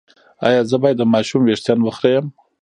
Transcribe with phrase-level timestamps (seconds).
[0.47, 2.25] ایا زه باید د ماشوم ویښتان وخرییم؟